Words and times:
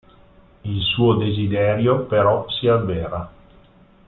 Il 0.65 0.81
suo 0.81 1.13
desiderio 1.13 2.07
però 2.07 2.49
si 2.49 2.65
avvera. 2.65 3.31